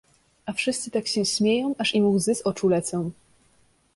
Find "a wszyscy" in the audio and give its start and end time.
0.47-0.91